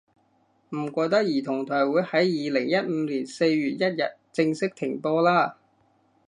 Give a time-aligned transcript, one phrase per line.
[0.71, 2.17] 唔怪得兒童台會喺
[2.49, 5.59] 二零一五年四月一日正式停播啦